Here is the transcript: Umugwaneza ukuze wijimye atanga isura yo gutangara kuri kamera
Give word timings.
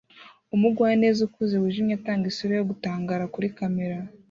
Umugwaneza 0.55 1.19
ukuze 1.27 1.55
wijimye 1.61 1.93
atanga 1.99 2.25
isura 2.31 2.53
yo 2.55 2.67
gutangara 2.69 3.23
kuri 3.33 3.47
kamera 3.57 3.97